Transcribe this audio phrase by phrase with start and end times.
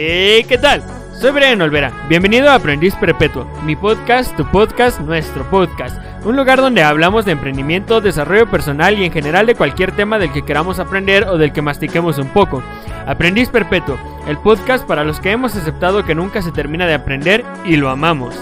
[0.00, 0.80] Hey, ¿qué tal?
[1.12, 1.90] Soy Brian Olvera.
[2.08, 6.00] Bienvenido a Aprendiz Perpetuo, mi podcast, tu podcast, nuestro podcast.
[6.24, 10.32] Un lugar donde hablamos de emprendimiento, desarrollo personal y en general de cualquier tema del
[10.32, 12.62] que queramos aprender o del que mastiquemos un poco.
[13.08, 17.44] Aprendiz Perpetuo, el podcast para los que hemos aceptado que nunca se termina de aprender
[17.64, 18.36] y lo amamos.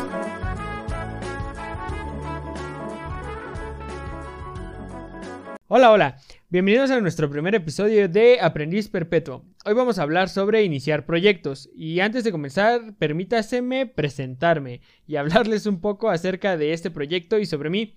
[5.69, 6.17] Hola, hola.
[6.49, 9.45] Bienvenidos a nuestro primer episodio de Aprendiz Perpetuo.
[9.65, 15.67] Hoy vamos a hablar sobre iniciar proyectos y antes de comenzar, permítaseme presentarme y hablarles
[15.67, 17.97] un poco acerca de este proyecto y sobre mí.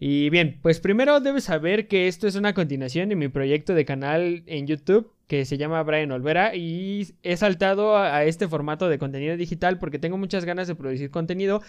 [0.00, 3.84] Y bien, pues primero debes saber que esto es una continuación de mi proyecto de
[3.84, 8.98] canal en YouTube que se llama Brian Olvera y he saltado a, este formato de
[8.98, 11.62] contenido digital porque tengo muchas ganas de producir contenido,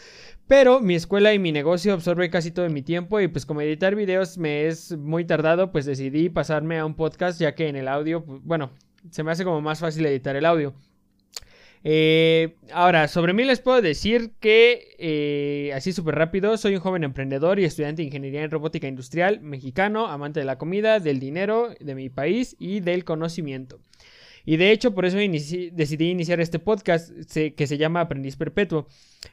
[0.48, 3.96] pero mi escuela y mi negocio absorben casi todo mi tiempo y pues como editar
[3.96, 7.88] videos me es muy tardado, pues decidí pasarme a un podcast ya que en el
[7.88, 8.72] audio, pues, bueno,
[9.10, 10.74] se me hace como más fácil editar el audio.
[11.86, 17.04] Eh, ahora, sobre mí les puedo decir que, eh, así súper rápido, soy un joven
[17.04, 21.76] emprendedor y estudiante de ingeniería en robótica industrial, mexicano, amante de la comida, del dinero,
[21.80, 23.80] de mi país y del conocimiento.
[24.46, 28.88] Y de hecho, por eso decidí iniciar este podcast que se llama Aprendiz Perpetuo.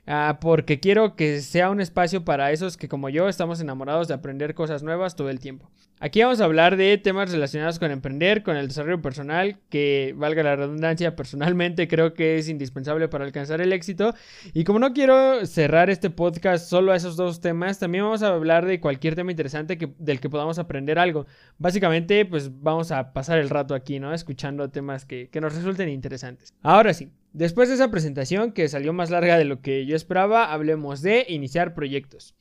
[0.07, 4.15] Ah, porque quiero que sea un espacio para esos que como yo estamos enamorados de
[4.15, 5.69] aprender cosas nuevas todo el tiempo.
[6.03, 10.43] Aquí vamos a hablar de temas relacionados con emprender, con el desarrollo personal, que valga
[10.43, 14.15] la redundancia, personalmente creo que es indispensable para alcanzar el éxito.
[14.55, 18.29] Y como no quiero cerrar este podcast solo a esos dos temas, también vamos a
[18.29, 21.27] hablar de cualquier tema interesante del que podamos aprender algo.
[21.59, 24.15] Básicamente, pues vamos a pasar el rato aquí, ¿no?
[24.15, 26.55] Escuchando temas que nos resulten interesantes.
[26.63, 30.51] Ahora sí, después de esa presentación que salió más larga de lo que yo esperaba,
[30.51, 32.35] hablemos de iniciar proyectos.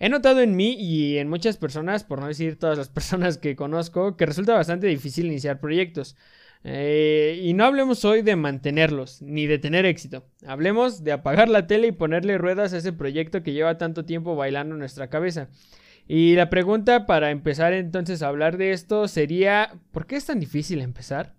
[0.00, 3.54] He notado en mí y en muchas personas, por no decir todas las personas que
[3.54, 6.16] conozco, que resulta bastante difícil iniciar proyectos.
[6.64, 10.24] Eh, y no hablemos hoy de mantenerlos, ni de tener éxito.
[10.46, 14.36] Hablemos de apagar la tele y ponerle ruedas a ese proyecto que lleva tanto tiempo
[14.36, 15.48] bailando en nuestra cabeza.
[16.08, 20.40] Y la pregunta para empezar entonces a hablar de esto sería, ¿por qué es tan
[20.40, 21.34] difícil empezar?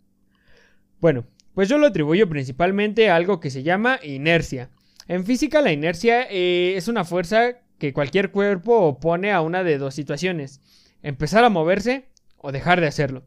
[0.99, 1.25] Bueno,
[1.55, 4.69] pues yo lo atribuyo principalmente a algo que se llama inercia.
[5.07, 9.79] En física la inercia eh, es una fuerza que cualquier cuerpo opone a una de
[9.79, 10.61] dos situaciones,
[11.01, 12.05] empezar a moverse
[12.37, 13.23] o dejar de hacerlo.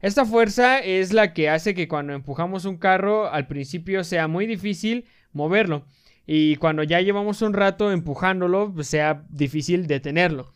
[0.00, 4.46] Esta fuerza es la que hace que cuando empujamos un carro al principio sea muy
[4.46, 5.84] difícil moverlo
[6.26, 10.54] y cuando ya llevamos un rato empujándolo pues, sea difícil detenerlo.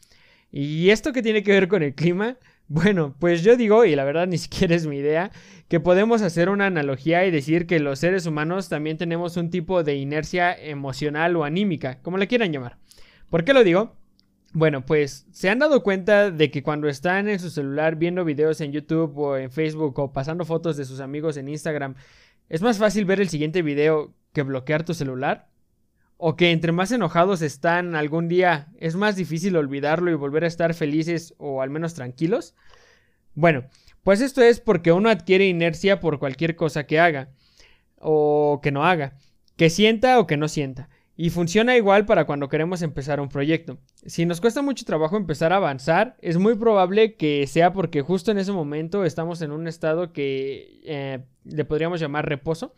[0.51, 2.39] ¿Y esto qué tiene que ver con el clima?
[2.67, 5.31] Bueno, pues yo digo, y la verdad ni siquiera es mi idea,
[5.69, 9.83] que podemos hacer una analogía y decir que los seres humanos también tenemos un tipo
[9.83, 12.79] de inercia emocional o anímica, como le quieran llamar.
[13.35, 13.97] ¿Por qué lo digo?
[14.53, 18.61] Bueno, pues se han dado cuenta de que cuando están en su celular viendo videos
[18.61, 21.97] en YouTube o en Facebook o pasando fotos de sus amigos en Instagram,
[22.49, 25.49] es más fácil ver el siguiente video que bloquear tu celular?
[26.17, 30.47] ¿O que entre más enojados están algún día es más difícil olvidarlo y volver a
[30.47, 32.55] estar felices o al menos tranquilos?
[33.35, 33.65] Bueno,
[34.05, 37.31] pues esto es porque uno adquiere inercia por cualquier cosa que haga
[37.99, 39.17] o que no haga,
[39.57, 40.89] que sienta o que no sienta.
[41.17, 43.79] Y funciona igual para cuando queremos empezar un proyecto.
[44.05, 48.33] Si nos cuesta mucho trabajo empezar a avanzar, es muy probable que sea porque justo
[48.33, 52.75] en ese momento estamos en un estado que eh, le podríamos llamar reposo.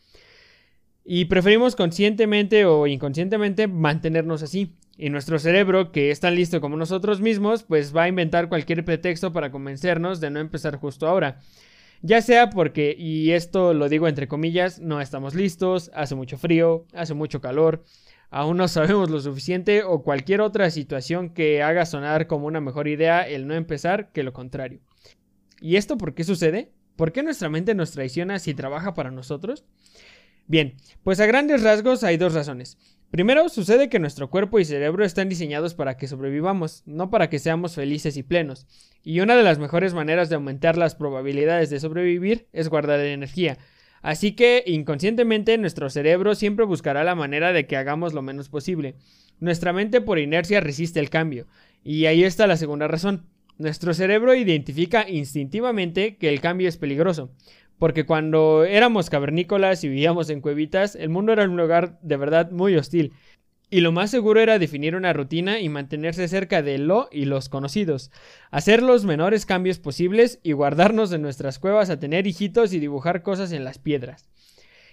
[1.03, 4.75] Y preferimos conscientemente o inconscientemente mantenernos así.
[4.99, 8.85] Y nuestro cerebro, que es tan listo como nosotros mismos, pues va a inventar cualquier
[8.85, 11.39] pretexto para convencernos de no empezar justo ahora.
[12.03, 16.87] Ya sea porque, y esto lo digo entre comillas, no estamos listos, hace mucho frío,
[16.93, 17.85] hace mucho calor,
[18.37, 22.87] aún no sabemos lo suficiente o cualquier otra situación que haga sonar como una mejor
[22.87, 24.81] idea el no empezar que lo contrario.
[25.59, 26.71] ¿Y esto por qué sucede?
[26.97, 29.65] ¿Por qué nuestra mente nos traiciona si trabaja para nosotros?
[30.47, 32.77] Bien, pues a grandes rasgos hay dos razones.
[33.11, 37.39] Primero, sucede que nuestro cuerpo y cerebro están diseñados para que sobrevivamos, no para que
[37.39, 38.67] seamos felices y plenos.
[39.03, 43.57] Y una de las mejores maneras de aumentar las probabilidades de sobrevivir es guardar energía,
[44.03, 48.95] Así que inconscientemente nuestro cerebro siempre buscará la manera de que hagamos lo menos posible.
[49.41, 51.47] Nuestra mente por inercia resiste el cambio.
[51.83, 53.27] Y ahí está la segunda razón.
[53.59, 57.31] Nuestro cerebro identifica instintivamente que el cambio es peligroso.
[57.79, 62.51] Porque cuando éramos cavernícolas y vivíamos en cuevitas, el mundo era un lugar de verdad
[62.51, 63.13] muy hostil.
[63.69, 67.49] Y lo más seguro era definir una rutina y mantenerse cerca de lo y los
[67.49, 68.13] conocidos,
[68.53, 73.23] hacer los menores cambios posibles y guardarnos en nuestras cuevas a tener hijitos y dibujar
[73.23, 74.29] cosas en las piedras.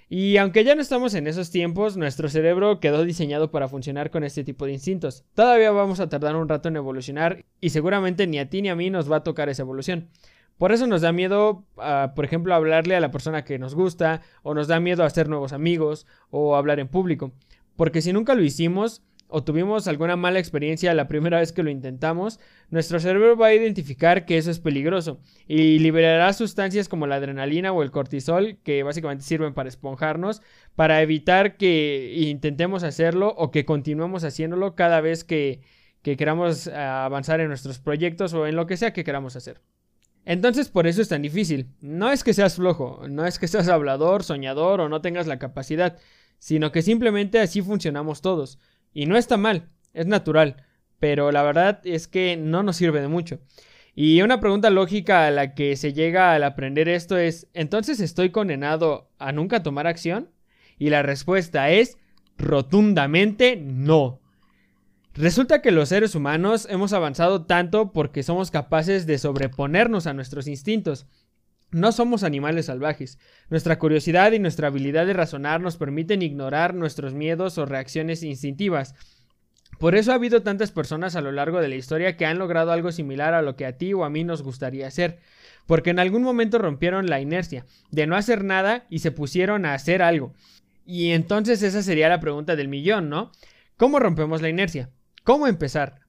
[0.10, 4.24] Y aunque ya no estamos en esos tiempos, nuestro cerebro quedó diseñado para funcionar con
[4.24, 5.24] este tipo de instintos.
[5.34, 8.76] Todavía vamos a tardar un rato en evolucionar y seguramente ni a ti ni a
[8.76, 10.10] mí nos va a tocar esa evolución.
[10.58, 14.22] Por eso nos da miedo, ah, por ejemplo, hablarle a la persona que nos gusta,
[14.44, 17.32] o nos da miedo hacer nuevos amigos, o hablar en público.
[17.76, 19.02] Porque si nunca lo hicimos,
[19.36, 22.40] o tuvimos alguna mala experiencia la primera vez que lo intentamos,
[22.70, 27.72] nuestro cerebro va a identificar que eso es peligroso y liberará sustancias como la adrenalina
[27.72, 30.44] o el cortisol que básicamente sirven para esponjarnos
[30.76, 35.62] para evitar que intentemos hacerlo o que continuemos haciéndolo cada vez que,
[36.04, 39.62] que queramos ah, avanzar en nuestros proyectos o en lo que sea que queramos hacer.
[40.26, 41.70] Entonces por eso es tan difícil.
[41.82, 45.40] No es que seas flojo, no es que seas hablador, soñador o no tengas la
[45.40, 45.98] capacidad,
[46.44, 48.60] sino que simplemente así funcionamos todos.
[48.94, 50.58] Y no está mal, es natural,
[51.00, 53.40] pero la verdad es que no nos sirve de mucho.
[53.96, 58.32] Y una pregunta lógica a la que se llega al aprender esto es, ¿entonces estoy
[58.32, 60.32] condenado a nunca tomar acción?
[60.78, 61.98] Y la respuesta es
[62.38, 64.20] rotundamente no.
[65.14, 70.48] Resulta que los seres humanos hemos avanzado tanto porque somos capaces de sobreponernos a nuestros
[70.48, 71.06] instintos.
[71.74, 73.18] No somos animales salvajes.
[73.50, 78.94] Nuestra curiosidad y nuestra habilidad de razonar nos permiten ignorar nuestros miedos o reacciones instintivas.
[79.80, 82.72] Por eso ha habido tantas personas a lo largo de la historia que han logrado
[82.72, 85.18] algo similar a lo que a ti o a mí nos gustaría hacer,
[85.66, 89.74] porque en algún momento rompieron la inercia de no hacer nada y se pusieron a
[89.74, 90.36] hacer algo.
[90.86, 93.32] Y entonces esa sería la pregunta del millón, ¿no?
[93.78, 94.92] ¿Cómo rompemos la inercia?
[95.24, 96.03] ¿Cómo empezar?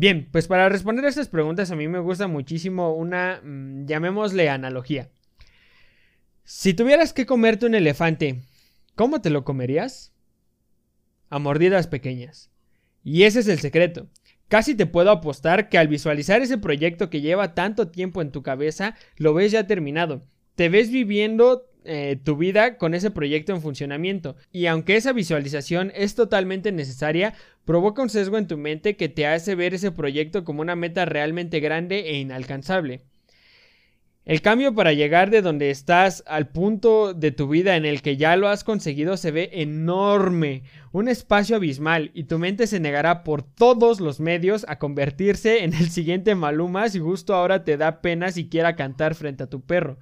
[0.00, 4.48] Bien, pues para responder a estas preguntas a mí me gusta muchísimo una, mm, llamémosle
[4.48, 5.10] analogía.
[6.42, 8.40] Si tuvieras que comerte un elefante,
[8.94, 10.14] ¿cómo te lo comerías?
[11.28, 12.50] A mordidas pequeñas.
[13.04, 14.08] Y ese es el secreto.
[14.48, 18.42] Casi te puedo apostar que al visualizar ese proyecto que lleva tanto tiempo en tu
[18.42, 20.24] cabeza, lo ves ya terminado.
[20.54, 24.36] Te ves viviendo eh, tu vida con ese proyecto en funcionamiento.
[24.52, 27.34] Y aunque esa visualización es totalmente necesaria,
[27.64, 31.04] provoca un sesgo en tu mente que te hace ver ese proyecto como una meta
[31.04, 33.02] realmente grande e inalcanzable.
[34.26, 38.16] El cambio para llegar de donde estás al punto de tu vida en el que
[38.16, 40.62] ya lo has conseguido se ve enorme,
[40.92, 45.72] un espacio abismal, y tu mente se negará por todos los medios a convertirse en
[45.72, 49.98] el siguiente Maluma si justo ahora te da pena siquiera cantar frente a tu perro.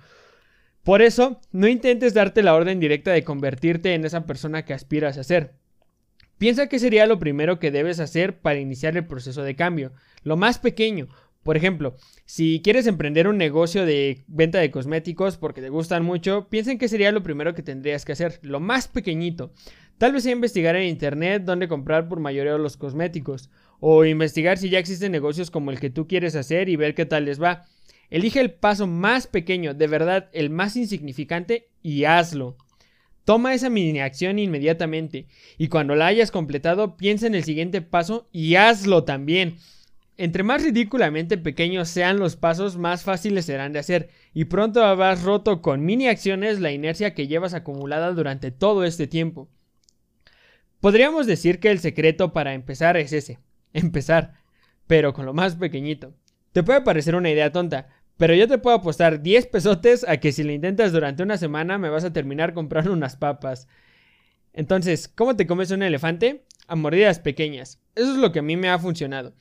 [0.88, 5.18] Por eso, no intentes darte la orden directa de convertirte en esa persona que aspiras
[5.18, 5.52] a ser.
[6.38, 9.92] Piensa que sería lo primero que debes hacer para iniciar el proceso de cambio.
[10.22, 11.08] Lo más pequeño.
[11.42, 16.48] Por ejemplo, si quieres emprender un negocio de venta de cosméticos porque te gustan mucho,
[16.48, 18.38] piensa en qué sería lo primero que tendrías que hacer.
[18.40, 19.52] Lo más pequeñito.
[19.98, 23.50] Tal vez sea investigar en internet dónde comprar por mayoría los cosméticos.
[23.80, 27.06] O investigar si ya existen negocios como el que tú quieres hacer y ver qué
[27.06, 27.66] tal les va.
[28.10, 32.56] Elige el paso más pequeño, de verdad el más insignificante, y hazlo.
[33.24, 35.26] Toma esa mini acción inmediatamente,
[35.58, 39.58] y cuando la hayas completado, piensa en el siguiente paso y hazlo también.
[40.16, 45.22] Entre más ridículamente pequeños sean los pasos, más fáciles serán de hacer, y pronto habrás
[45.22, 49.50] roto con mini acciones la inercia que llevas acumulada durante todo este tiempo.
[50.80, 53.38] Podríamos decir que el secreto para empezar es ese,
[53.72, 54.34] empezar,
[54.86, 56.14] pero con lo más pequeñito.
[56.52, 60.32] Te puede parecer una idea tonta, pero yo te puedo apostar 10 pesotes a que
[60.32, 63.68] si lo intentas durante una semana me vas a terminar comprando unas papas.
[64.52, 66.44] Entonces, ¿cómo te comes un elefante?
[66.66, 67.80] A mordidas pequeñas.
[67.94, 69.34] Eso es lo que a mí me ha funcionado.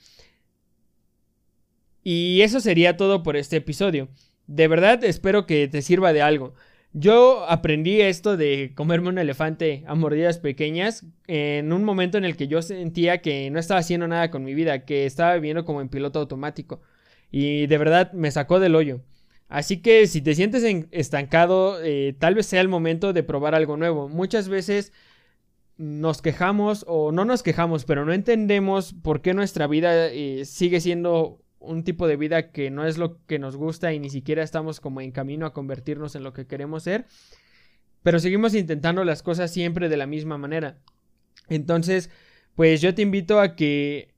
[2.03, 4.09] Y eso sería todo por este episodio.
[4.45, 6.53] De verdad espero que te sirva de algo.
[6.99, 12.35] Yo aprendí esto de comerme un elefante a mordidas pequeñas en un momento en el
[12.35, 15.81] que yo sentía que no estaba haciendo nada con mi vida, que estaba viviendo como
[15.81, 16.81] en piloto automático
[17.29, 19.01] y de verdad me sacó del hoyo.
[19.47, 23.77] Así que si te sientes estancado, eh, tal vez sea el momento de probar algo
[23.77, 24.09] nuevo.
[24.09, 24.91] Muchas veces
[25.77, 30.81] nos quejamos o no nos quejamos, pero no entendemos por qué nuestra vida eh, sigue
[30.81, 34.43] siendo un tipo de vida que no es lo que nos gusta y ni siquiera
[34.43, 37.05] estamos como en camino a convertirnos en lo que queremos ser,
[38.03, 40.77] pero seguimos intentando las cosas siempre de la misma manera.
[41.49, 42.09] Entonces,
[42.55, 44.13] pues yo te invito a que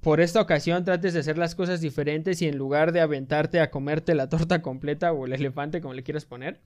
[0.00, 3.70] por esta ocasión trates de hacer las cosas diferentes y en lugar de aventarte a
[3.70, 6.60] comerte la torta completa o el elefante como le quieras poner,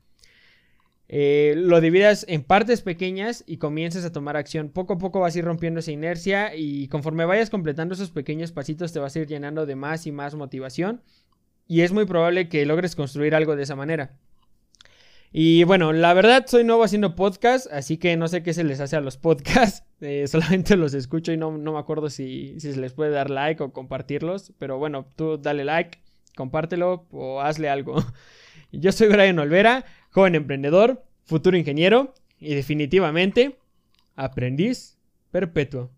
[1.09, 4.71] eh, lo dividas en partes pequeñas y comiences a tomar acción.
[4.71, 8.53] Poco a poco vas a ir rompiendo esa inercia y conforme vayas completando esos pequeños
[8.53, 11.03] pasitos te vas a ir llenando de más y más motivación
[11.69, 14.17] y es muy probable que logres construir algo de esa manera.
[15.33, 18.81] Y bueno, la verdad soy nuevo haciendo podcast, así que no sé qué se les
[18.81, 19.83] hace a los podcasts.
[20.03, 23.63] Eh, solamente los escucho y no, me acuerdo si, si, se les puede dar like
[23.63, 24.53] o compartirlos.
[24.59, 26.01] Pero bueno, tú dale like,
[26.37, 27.97] compártelo o hazle algo.
[28.73, 29.87] Yo soy Brian Olvera,
[30.17, 33.59] joven emprendedor, futuro ingeniero y definitivamente
[34.15, 34.97] aprendiz
[35.31, 35.91] perpetuo.